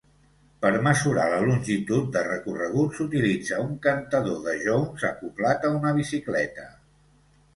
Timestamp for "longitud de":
1.49-2.23